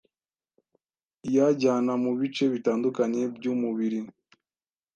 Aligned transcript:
iyajyana 1.27 1.93
mu 2.03 2.11
bice 2.19 2.43
bitandukanye 2.53 3.21
by’umubiri 3.35 3.99